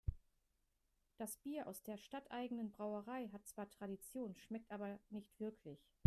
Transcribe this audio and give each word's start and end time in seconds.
Das 1.17 1.37
Bier 1.37 1.67
aus 1.67 1.83
der 1.83 1.95
stadteigenen 1.97 2.71
Brauerei 2.71 3.27
hat 3.27 3.45
zwar 3.45 3.69
Tradition, 3.69 4.33
schmeckt 4.35 4.71
aber 4.71 4.97
nicht 5.11 5.39
wirklich. 5.39 5.91